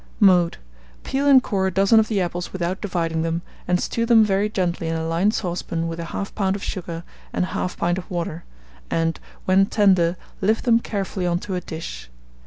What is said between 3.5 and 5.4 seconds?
and stew them very gently in a lined